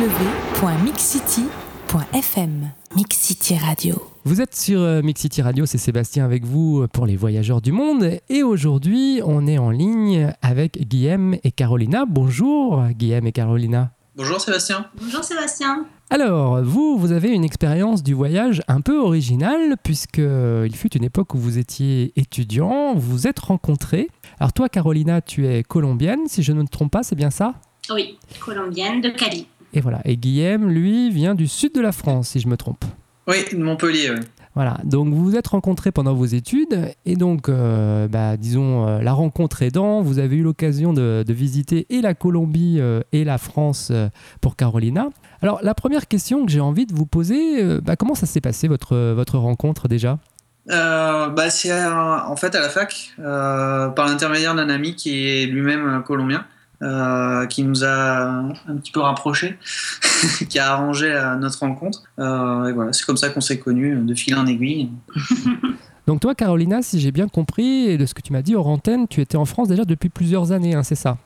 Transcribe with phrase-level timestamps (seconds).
[0.00, 4.02] www.mixcity.fm Mixcity Radio.
[4.24, 8.18] Vous êtes sur euh, Mixcity Radio, c'est Sébastien avec vous pour les voyageurs du monde.
[8.30, 12.06] Et aujourd'hui, on est en ligne avec Guillaume et Carolina.
[12.08, 13.90] Bonjour Guillaume et Carolina.
[14.16, 14.86] Bonjour Sébastien.
[14.98, 15.84] Bonjour Sébastien.
[16.08, 21.04] Alors, vous, vous avez une expérience du voyage un peu originale, puisque il fut une
[21.04, 24.08] époque où vous étiez étudiant, vous vous êtes rencontrés.
[24.38, 27.56] Alors toi, Carolina, tu es colombienne, si je ne me trompe pas, c'est bien ça?
[27.90, 29.46] Oui, colombienne de Cali.
[29.72, 30.00] Et voilà.
[30.04, 32.84] Et Guillaume, lui, vient du sud de la France, si je me trompe.
[33.26, 34.10] Oui, de Montpellier.
[34.10, 34.20] oui.
[34.56, 39.00] Voilà, donc vous vous êtes rencontrés pendant vos études et donc, euh, bah, disons, euh,
[39.00, 43.22] la rencontre aidant, vous avez eu l'occasion de, de visiter et la Colombie euh, et
[43.22, 43.92] la France
[44.40, 45.10] pour Carolina.
[45.40, 48.66] Alors, la première question que j'ai envie de vous poser, bah, comment ça s'est passé
[48.66, 50.18] votre, votre rencontre déjà?
[50.66, 56.44] Bah, c'est en fait à la fac, par l'intermédiaire d'un ami qui est lui-même colombien,
[56.82, 58.22] euh, qui nous a
[58.68, 59.58] un petit peu rapprochés,
[60.48, 62.02] qui a arrangé euh, notre rencontre.
[62.18, 64.90] Euh, et voilà, c'est comme ça qu'on s'est connus de fil en aiguille.
[66.06, 68.66] Donc toi, Carolina, si j'ai bien compris et de ce que tu m'as dit hors
[68.66, 71.18] antenne, tu étais en France déjà depuis plusieurs années, hein, c'est ça?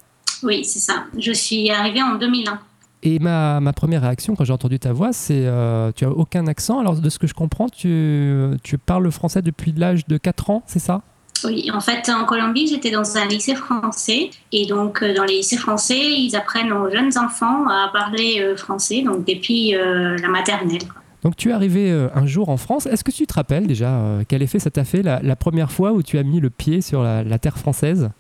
[0.43, 1.05] Oui, c'est ça.
[1.17, 2.59] Je suis arrivée en 2001.
[3.03, 6.47] Et ma, ma première réaction quand j'ai entendu ta voix, c'est euh, tu as aucun
[6.47, 6.81] accent.
[6.81, 10.51] Alors de ce que je comprends, tu, tu parles le français depuis l'âge de 4
[10.51, 11.03] ans, c'est ça?
[11.45, 14.31] Oui, en fait, en Colombie, j'étais dans un lycée français.
[14.53, 18.57] Et donc, euh, dans les lycées français, ils apprennent aux jeunes enfants à parler euh,
[18.57, 20.83] français, donc depuis euh, la maternelle.
[21.23, 22.85] Donc tu es arrivé un jour en France.
[22.85, 26.03] Est-ce que tu te rappelles déjà quel effet ça t'a fait la, première fois où
[26.03, 28.11] tu as mis le pied sur la terre française?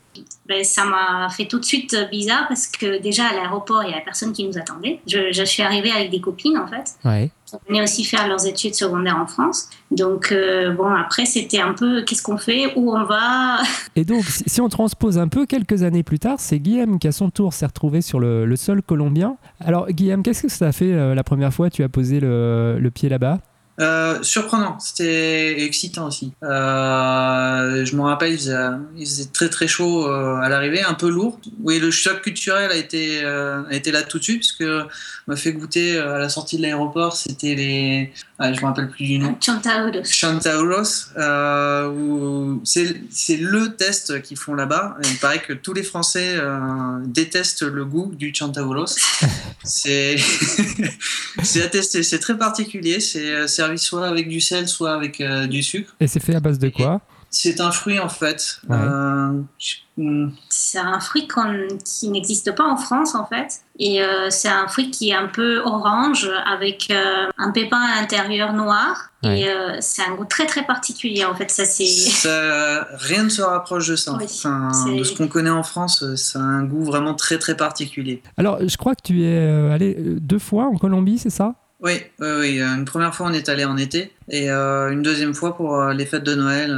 [0.46, 3.90] Ben, ça m'a fait tout de suite euh, bizarre parce que déjà à l'aéroport, il
[3.90, 5.00] y a personne qui nous attendait.
[5.06, 6.94] Je, je suis arrivée avec des copines, en fait.
[7.04, 7.30] Ouais.
[7.46, 9.68] qui venaient aussi faire leurs études secondaires en France.
[9.90, 13.58] Donc, euh, bon, après, c'était un peu qu'est-ce qu'on fait, où on va?
[13.96, 17.08] Et donc, si si on transpose un peu, quelques années plus tard, c'est Guillaume qui,
[17.08, 19.36] à son tour, s'est retrouvé sur le, le sol colombien.
[19.60, 22.20] Alors, Guillaume, qu'est-ce que ça a fait euh, la première fois que tu as posé
[22.20, 23.40] le, le pied là-bas?
[23.80, 26.32] Euh, surprenant, c'était excitant aussi.
[26.44, 28.56] Euh, je me rappelle, il faisait,
[28.96, 31.40] il faisait très très chaud euh, à l'arrivée, un peu lourd.
[31.60, 34.64] Oui, le choc culturel a été, euh, a été là tout de suite, puisque
[35.26, 38.12] m'a fait goûter à la sortie de l'aéroport, c'était les.
[38.38, 39.36] Ah, je me rappelle plus du nom.
[40.04, 41.08] Chantauros,
[41.96, 44.96] où c'est le test qu'ils font là-bas.
[45.02, 46.38] Il paraît que tous les Français
[47.06, 48.86] détestent le goût du Chantauros.
[49.64, 50.16] c'est
[51.42, 53.00] c'est attesté, c'est très particulier.
[53.00, 55.94] C'est servi soit avec du sel, soit avec euh, du sucre.
[56.00, 57.00] Et c'est fait à base de quoi?
[57.30, 58.60] C'est un fruit en fait.
[58.68, 58.76] Ouais.
[58.76, 61.26] Euh, je- hmm, C'est un fruit
[61.84, 63.48] qui n'existe pas en France, en fait.
[63.80, 68.00] Et euh, c'est un fruit qui est un peu orange, avec euh, un pépin à
[68.00, 69.08] l'intérieur noir.
[69.24, 69.40] Ouais.
[69.40, 71.50] Et euh, c'est un goût très, très particulier, en fait.
[71.50, 71.86] Ça, c'est.
[71.86, 74.12] ça- rien ne se rapproche de ça.
[74.16, 77.38] Oui, Enfin, c'est- de ce qu'on connaît en France, ça a un goût vraiment très
[77.38, 78.22] très particulier.
[78.36, 81.54] Alors, je crois que tu es allé deux fois en Colombie, c'est ça?
[81.84, 82.60] Oui, oui, oui.
[82.62, 85.76] euh, Une première fois, on est allé en été, et euh, une deuxième fois pour
[85.80, 86.70] euh, les fêtes de Noël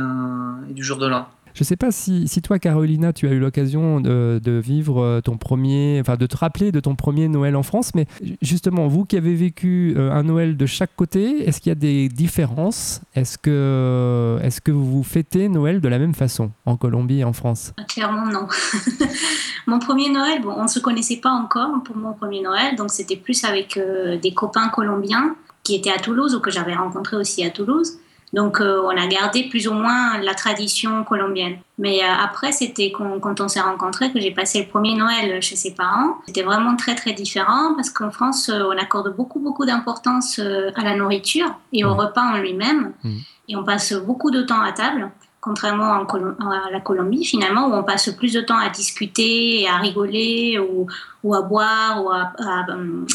[0.69, 1.29] et du jour de l'an.
[1.57, 5.99] Je sais pas si, toi, Carolina, tu as eu l'occasion de, vivre euh, ton premier,
[6.03, 8.07] enfin de te rappeler de ton premier Noël en France, mais
[8.43, 11.77] justement, vous qui avez vécu euh, un Noël de chaque côté, est-ce qu'il y a
[11.77, 13.01] des différences?
[13.15, 17.33] Est-ce que, est-ce que vous fêtez Noël de la même façon en Colombie et en
[17.33, 17.73] France?
[17.89, 18.49] Clairement, non.
[19.67, 22.91] mon premier Noël, bon, on ne se connaissait pas encore pour mon premier Noël, donc
[22.91, 27.17] c'était plus avec euh, des copains colombiens qui étaient à Toulouse ou que j'avais rencontrés
[27.17, 27.99] aussi à Toulouse.
[28.33, 31.59] Donc euh, on a gardé plus ou moins la tradition colombienne.
[31.79, 35.41] Mais euh, après, c'était quand, quand on s'est rencontrés que j'ai passé le premier Noël
[35.43, 36.17] chez ses parents.
[36.27, 40.83] C'était vraiment très très différent parce qu'en France, euh, on accorde beaucoup beaucoup d'importance à
[40.83, 42.01] la nourriture et au Mhm.
[42.01, 42.93] repas en lui-même.
[43.05, 43.19] Mhm.
[43.49, 45.11] Et on passe beaucoup de temps à table
[45.41, 49.61] contrairement en Colom- à la Colombie, finalement, où on passe plus de temps à discuter
[49.61, 50.89] et à rigoler ou,
[51.23, 52.67] ou à boire ou à, à,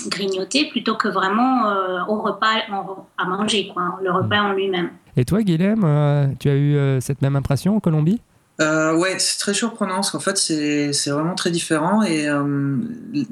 [0.08, 1.64] grignoter plutôt que vraiment
[2.08, 4.92] au repas, en- à manger, quoi, le repas en lui-même.
[5.18, 8.22] Et toi, Guilhem, euh, tu as eu euh, cette même impression en Colombie?
[8.62, 12.04] Euh, ouais, c'est très surprenant parce qu'en fait, c'est vraiment très différent.
[12.04, 12.76] Et euh,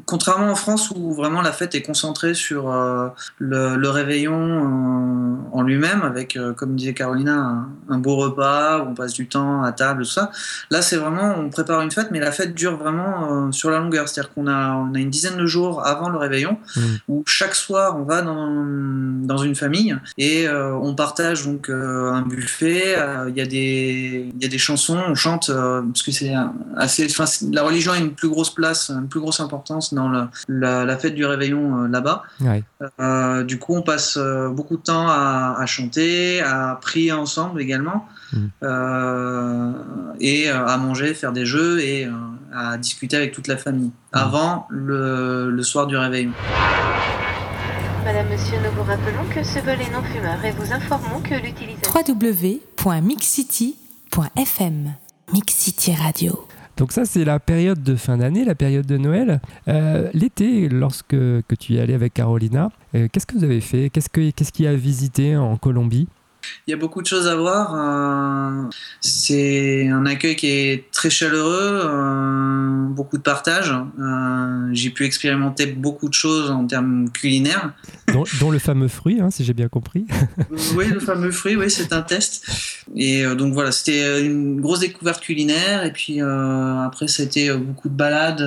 [0.05, 5.61] contrairement en France où vraiment la fête est concentrée sur euh, le, le réveillon en
[5.61, 9.63] lui-même, avec, euh, comme disait Carolina, un, un beau repas où on passe du temps
[9.63, 10.31] à table, tout ça.
[10.71, 14.07] Là, c'est vraiment, on prépare une fête, mais la fête dure vraiment sur la longueur.
[14.09, 16.97] C'est-à-dire qu'on a, on a une dizaine de jours avant le réveillon Mhm.
[17.07, 22.95] où chaque soir, on va dans, dans une famille et on partage donc un buffet.
[23.29, 26.33] Il y, a des- il y a des chansons, on chante euh, parce que c'est
[26.77, 27.05] assez.
[27.09, 30.85] enfin, la religion a une plus grosse place, une plus grosse importance dans le- la,
[30.85, 32.23] la fête du réveillon euh, là-bas.
[32.41, 32.63] Ouais.
[32.99, 37.61] Euh, du coup, on passe euh, beaucoup de temps à, à chanter, à prier ensemble
[37.61, 38.07] également,
[38.63, 39.71] euh,
[40.19, 42.11] et euh, à manger, faire des jeux et euh,
[42.55, 46.31] à discuter avec toute la famille avant le, le soir du réveillon.
[48.05, 51.35] Madame, Monsieur, nous vous rappelons que ce vol est non fumeur et vous informons que
[51.35, 51.91] l'utilisation...
[51.93, 54.93] www.mixcity.fm
[55.33, 56.45] Mix City Radio.
[56.77, 59.41] Donc ça, c'est la période de fin d'année, la période de Noël.
[59.67, 63.89] Euh, L'été, lorsque que tu y allais avec Carolina, euh, qu'est-ce que vous avez fait?
[63.89, 66.07] Qu'est-ce que- qu'est-ce qu'il y a à visiter en Colombie?
[66.67, 67.75] Il y a beaucoup de choses à voir.
[67.75, 68.69] euh,
[69.01, 73.73] c'est un accueil qui est très chaleureux, euh, beaucoup de partage.
[73.99, 77.73] Euh, J'ai pu expérimenter beaucoup de choses en termes culinaires.
[78.13, 80.05] dont, dont le fameux fruit, hein, si j'ai bien compris.
[80.75, 82.45] oui, le fameux fruit, oui, c'est un test.
[82.95, 85.83] Et donc voilà, c'était une grosse découverte culinaire.
[85.85, 88.41] Et puis après, ça a été euh, beaucoup de balades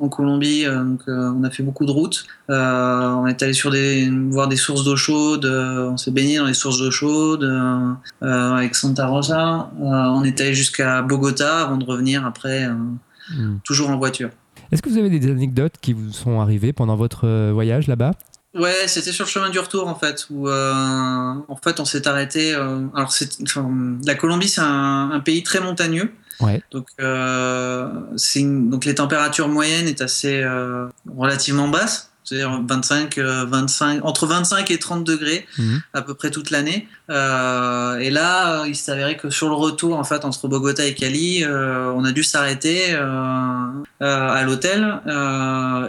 [0.00, 0.64] en Colombie.
[0.64, 2.26] donc on a fait beaucoup de routes.
[2.48, 5.46] On est allé sur des, voir des sources d'eau chaude.
[5.46, 7.92] on s'est baigné dans les sources d'eau chaude euh,
[8.22, 9.70] euh, avec Santa Rosa.
[9.80, 12.68] Euh, on est allé jusqu'à Bogota avant de revenir après,
[13.34, 13.56] Hmm.
[13.64, 14.28] toujours en voiture.
[14.70, 18.12] Est-ce que vous avez des anecdotes qui vous sont arrivées pendant votre voyage là-bas?
[18.54, 22.06] Ouais, c'était sur le chemin du retour en fait, où euh, en fait on s'est
[22.06, 22.54] arrêté.
[22.54, 23.68] euh, alors c'est, enfin,
[24.06, 26.62] la Colombie c'est un, un pays très montagneux, Ouais.
[26.70, 27.88] donc euh,
[28.36, 30.44] une- donc les températures moyennes est assez
[31.16, 35.82] relativement basses, c'est-à-dire 25, euh, 25, entre 25 et 30 degrés Mhm.
[35.92, 36.88] à peu près toute l'année.
[37.10, 40.84] Euh, et là, euh, il s'est avéré que sur le retour en fait entre Bogota
[40.86, 43.66] et Cali, euh, on a dû s'arrêter euh,
[44.00, 45.00] à l'hôtel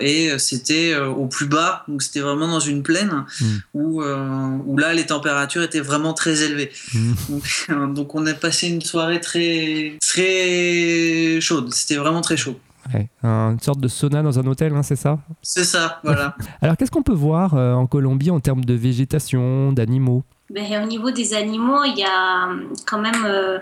[0.02, 3.46] et c'était au plus bas, donc c'était vraiment dans une plaine Mm.
[3.74, 6.72] où, où là les températures étaient vraiment très élevées.
[6.94, 7.14] Hmm.
[7.30, 11.74] Donc, donc on a passé une soirée très très chaude.
[11.74, 12.60] C'était vraiment très chaud.
[12.94, 15.18] Ouais, Une sorte de sauna dans un hôtel, hein, c'est ça?
[15.42, 16.36] C'est ça, voilà.
[16.62, 20.24] Alors qu'est-ce qu'on peut voir euh, en Colombie en termes de végétation, d'animaux?
[20.52, 23.58] Ben, au niveau des animaux, il y a euh, quand même euh,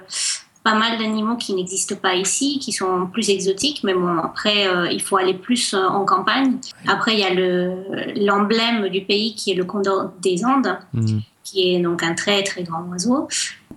[0.66, 3.81] pas mal d'animaux qui n'existent pas ici, qui sont plus exotiques.
[3.86, 6.58] Mais bon, après, euh, il faut aller plus euh, en campagne.
[6.88, 11.20] Après, il y a le- l'emblème du pays qui est le condor des Andes, Hmm.
[11.46, 13.30] qui est donc un très très grand oiseau.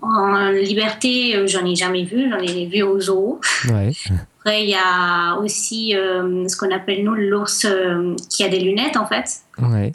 [0.02, 3.40] En liberté, j'en ai jamais vu, j'en ai vu au zoo.
[3.70, 3.92] Ouais.
[4.46, 8.60] Après, il y a aussi euh, ce qu'on appelle nous l'ours euh, qui a des
[8.60, 9.24] lunettes en fait.
[9.60, 9.90] Ouais.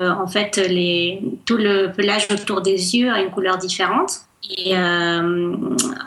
[0.00, 4.22] Euh, en fait, les, tout le pelage autour des yeux a une couleur différente.
[4.58, 5.54] Et euh,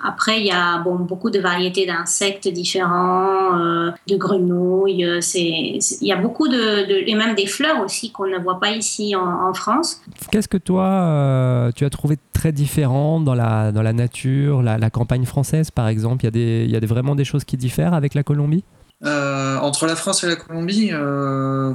[0.03, 5.07] après, il y a bon, beaucoup de variétés d'insectes différents, euh, de grenouilles.
[5.21, 8.59] c'est- Il y a beaucoup de, de- et même des fleurs aussi qu'on ne voit
[8.59, 10.01] pas ici en, en France.
[10.31, 14.77] Qu'est-ce que toi, euh, tu as trouvé très différent dans la, dans la nature, la,
[14.77, 17.25] la campagne française par exemple Il y a, des, il y a des- vraiment des
[17.25, 18.63] choses qui diffèrent avec la Colombie?
[19.03, 21.73] Euh, entre la France et la Colombie, euh,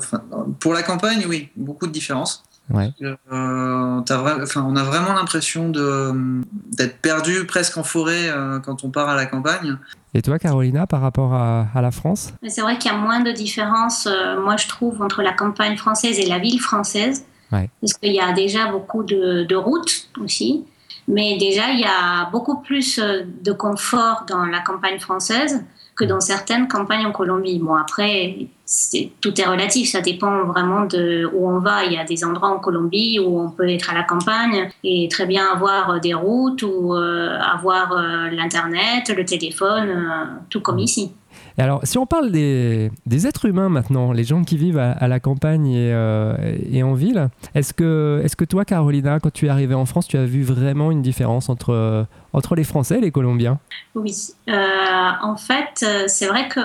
[0.60, 2.44] pour la campagne, oui, beaucoup de différences.
[2.72, 2.92] Ouais.
[3.02, 9.16] Euh, on a vraiment l'impression d'être perdu presque en forêt euh, quand on part à
[9.16, 9.76] la campagne.
[10.14, 12.32] Et toi, Carolina, par rapport à, à la France?
[12.46, 15.76] C'est vrai qu'il y a moins de différence, euh, moi je trouve, entre la campagne
[15.76, 17.24] française et la ville française.
[17.52, 17.68] Ouais.
[17.80, 20.64] Parce qu'il y a déjà beaucoup de, de routes aussi.
[21.08, 25.64] Mais déjà, il y a beaucoup plus euh, de confort dans la campagne française
[25.96, 27.58] que dans certaines campagnes en Colombie.
[27.58, 28.46] Bon, après,
[29.20, 31.84] tout est relatif, ça dépend vraiment de où on va.
[31.84, 35.08] Il y a des endroits en Colombie où on peut être à la campagne et
[35.10, 40.60] très bien avoir euh, des routes ou euh, avoir euh, l'Internet, le téléphone, euh, tout
[40.60, 41.12] comme ici.
[41.58, 45.08] Et alors, si on parle des, des êtres humains maintenant, les gens qui vivent à,
[45.08, 46.36] la campagne et, euh,
[46.70, 50.06] et en ville, est-ce que, est que toi, Carolina, quand tu es arrivée en France,
[50.06, 53.58] tu as vu vraiment une différence entre, entre les Français et les Colombiens?
[53.94, 54.14] Oui,
[54.48, 56.60] Euh, en fait, euh, c'est vrai que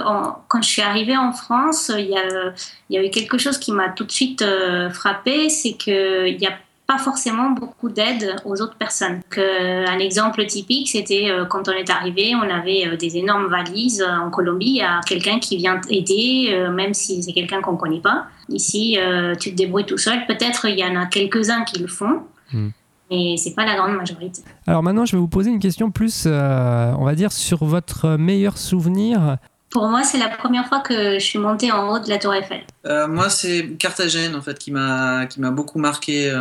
[0.47, 2.09] quand je suis arrivée en France, il
[2.89, 4.43] y a, eu quelque chose qui m'a tout de suite
[4.91, 9.21] frappée, c'est qu'il n'y a pas forcément beaucoup d'aide aux autres personnes.
[9.29, 13.47] Que, un exemple typique, c'était euh, quand on est arrivé, on avait euh, des énormes
[13.47, 17.33] valises euh, en Colombie, il y a quelqu'un qui vient aider, euh, même si c'est
[17.33, 18.25] quelqu'un qu'on ne connaît pas.
[18.49, 20.25] Ici, euh, tu te débrouilles tout seul.
[20.27, 22.21] Peut-être il y en a quelques-uns qui le font,
[22.53, 22.69] Hmm.
[23.09, 24.43] mais c'est pas la grande majorité.
[24.67, 28.09] Alors maintenant, je vais vous poser une question plus, euh, on va dire, sur votre
[28.17, 29.37] meilleur souvenir.
[29.71, 32.35] Pour moi, c'est la première fois que je suis montée en haut de la Tour
[32.35, 32.61] Eiffel.
[32.85, 36.39] Euh, moi, c'est Carthagène en fait qui m'a qui m'a beaucoup marqué euh,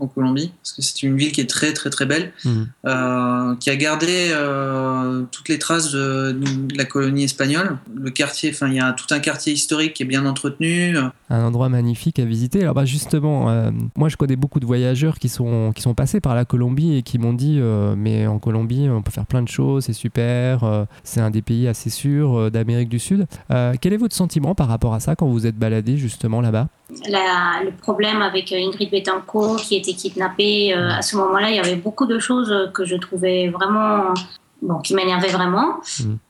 [0.00, 2.66] en Colombie parce que c'est une ville qui est très très très belle, Mhm.
[2.86, 4.32] euh, qui a gardé
[5.30, 7.78] toutes les traces de, de la colonie espagnole.
[7.94, 10.96] Le quartier, enfin, il y a tout un quartier historique qui est bien entretenu.
[11.30, 12.62] Un endroit magnifique à visiter.
[12.62, 16.34] Alors bah justement, moi je connais beaucoup de voyageurs qui sont, qui sont passés par
[16.34, 17.60] la Colombie et qui m'ont dit
[17.96, 21.68] mais en Colombie on peut faire plein de choses, c'est super, c'est un des pays
[21.68, 23.26] assez sûrs d'Amérique du Sud.
[23.80, 26.68] Quel est votre sentiment par rapport à ça quand vous êtes baladé justement là-bas
[27.08, 31.56] La- le problème avec euh, Ingrid Betancourt qui était kidnappée, euh, à ce moment-là, il
[31.56, 34.14] y avait beaucoup de choses que je trouvais vraiment
[34.62, 35.80] bon, qui m'énervait vraiment.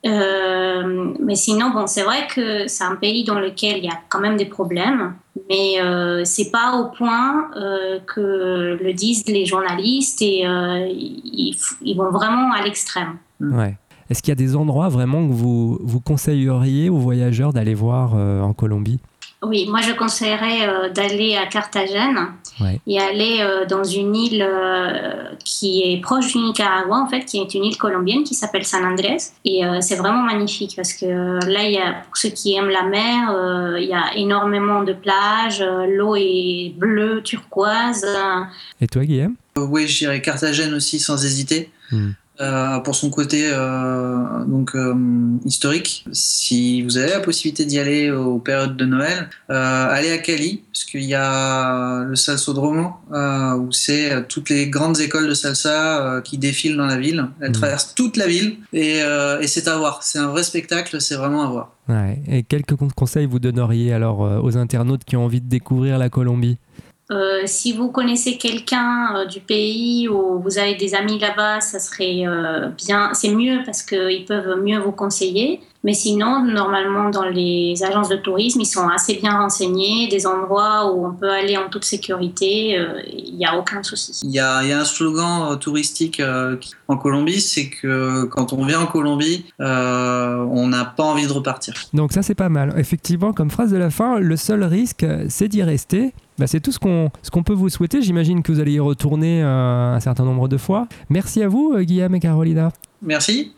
[0.07, 3.99] Euh, mais sinon, bon, c'est vrai que c'est un pays dans lequel il y a
[4.09, 5.15] quand même des problèmes,
[5.49, 11.57] mais euh, c'est pas au point euh, que le disent les journalistes et euh, ils,
[11.83, 13.17] ils vont vraiment à l'extrême.
[13.41, 13.77] Ouais.
[14.11, 18.13] Est-ce qu'il y a des endroits vraiment que vous, vous conseilleriez aux voyageurs d'aller voir
[18.15, 19.01] euh, en Colombie?
[19.43, 22.29] Oui, moi je conseillerais euh, d'aller à Carthagène
[22.61, 22.79] Ouais.
[22.87, 27.39] et aller euh, dans une île euh, qui est proche du Nicaragua, en fait, qui
[27.39, 29.17] est une île colombienne qui s'appelle San Andrés.
[29.47, 31.07] Et euh, c'est vraiment magnifique parce que
[31.47, 34.83] là, il y a, pour ceux qui aiment la mer, euh, il y a énormément
[34.83, 38.07] de plages, euh, l'eau est bleue, turquoise.
[38.81, 39.35] Et toi, Guillaume?
[39.57, 41.71] Euh, oui, je dirais Carthagène aussi sans hésiter.
[41.91, 42.11] Hmm.
[42.43, 44.95] Euh, pour son côté euh, donc euh,
[45.45, 50.63] historique, si vous avez la possibilité d'y aller aux périodes de Noël, allez à Cali
[50.73, 52.95] parce qu'il y a le Salsodromo
[53.61, 57.27] où c'est toutes les grandes écoles de salsa qui défilent dans la ville.
[57.41, 57.55] Elles Mhm.
[57.55, 58.99] traversent toute la ville et,
[59.41, 60.03] et c'est à voir.
[60.03, 61.73] C'est un vrai spectacle, c'est vraiment à voir.
[61.89, 62.23] Ouais.
[62.29, 66.09] Et quelques con- conseils vous donneriez alors aux internautes qui ont envie de découvrir la
[66.09, 66.59] Colombie?
[67.13, 71.79] Euh, si vous connaissez quelqu'un euh, du pays ou vous avez des amis là-bas, ça
[71.79, 73.13] serait euh, bien.
[73.13, 75.61] C'est mieux parce qu'ils peuvent mieux vous conseiller.
[75.85, 80.93] Mais sinon, normalement, dans les agences de tourisme, ils sont assez bien renseignés, des endroits
[80.93, 82.79] où on peut aller en toute sécurité.
[82.79, 84.21] euh, Il n'y a aucun souci.
[84.23, 88.25] Il y a, il y a un slogan euh, touristique euh, en Colombie, c'est que
[88.27, 91.75] quand on vient en Colombie, euh, on n'a pas envie de repartir.
[91.93, 92.75] Donc ça c'est pas mal.
[92.79, 96.13] Effectivement, comme phrase de la fin, le seul risque c'est d'y rester.
[96.39, 98.03] Bah, c'est tout ce qu'on ce qu'on peut vous souhaiter.
[98.03, 100.87] J'imagine que vous allez y retourner euh, un certain nombre de fois.
[101.11, 102.71] Merci à vous, Guillaume et Carolina.
[103.03, 103.53] Merci.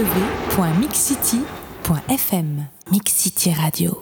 [0.00, 3.98] www.mixcity.fm Mix City Radio.